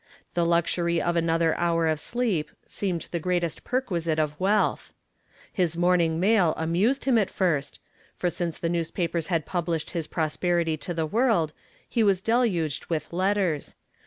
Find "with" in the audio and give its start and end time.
12.87-13.13